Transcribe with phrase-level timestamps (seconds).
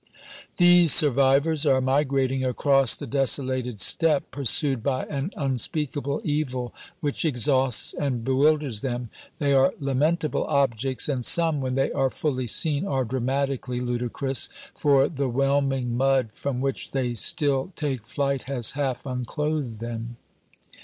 [0.57, 7.93] These survivors are migrating across the desolated steppe, pursued by an unspeakable evil which exhausts
[7.93, 9.11] and bewilders them.
[9.37, 15.07] They are lamentable objects; and some, when they are fully seen, are dramatically ludicrous, for
[15.07, 20.17] the whelming mud from which they still take flight has half unclothed them.